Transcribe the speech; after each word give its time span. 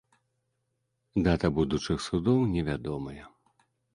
Дата 1.27 1.51
будучых 1.59 1.97
судоў 2.07 2.39
невядомая. 2.57 3.23